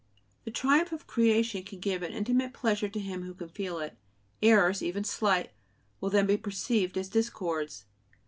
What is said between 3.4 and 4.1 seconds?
"feel it";